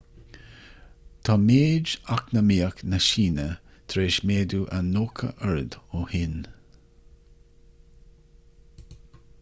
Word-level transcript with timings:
tá 1.27 1.33
méid 1.47 1.91
eacnamaíoch 2.15 2.79
na 2.93 2.99
síne 3.07 3.45
tar 3.93 4.01
éis 4.07 4.17
méadú 4.31 4.61
a 4.77 4.79
90 4.87 5.29
oiread 5.51 5.73
ó 5.97 5.99
shin 6.09 6.35